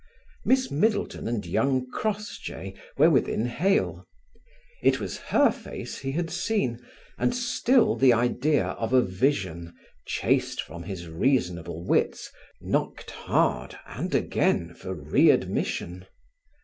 Miss 0.43 0.71
Middleton 0.71 1.27
and 1.27 1.45
young 1.45 1.85
Crossjay 1.91 2.73
were 2.97 3.11
within 3.11 3.45
hail: 3.45 4.07
it 4.81 4.99
was 4.99 5.19
her 5.29 5.51
face 5.51 5.99
he 5.99 6.13
had 6.13 6.31
seen, 6.31 6.79
and 7.19 7.35
still 7.35 7.95
the 7.95 8.11
idea 8.11 8.65
of 8.69 8.93
a 8.93 9.01
vision, 9.03 9.75
chased 10.07 10.59
from 10.59 10.81
his 10.81 11.07
reasonable 11.07 11.85
wits, 11.85 12.31
knocked 12.61 13.11
hard 13.11 13.77
and 13.85 14.15
again 14.15 14.73
for 14.73 14.95
readmission. 14.95 16.07